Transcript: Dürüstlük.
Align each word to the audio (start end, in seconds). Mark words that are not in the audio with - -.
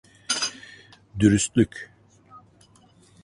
Dürüstlük. 1.19 1.91